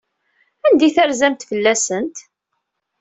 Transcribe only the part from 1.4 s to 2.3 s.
fell-asent?